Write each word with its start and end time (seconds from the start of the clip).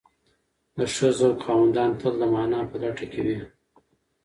د 0.75 0.77
ښه 0.93 1.09
ذوق 1.19 1.37
خاوندان 1.45 1.91
تل 1.99 2.13
د 2.21 2.23
مانا 2.33 2.61
په 2.69 2.75
لټه 2.83 3.05
کې 3.11 3.21
وي. 3.25 3.37